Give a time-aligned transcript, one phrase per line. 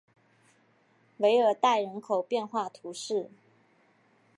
[1.17, 3.29] 韦尔代人口变化图示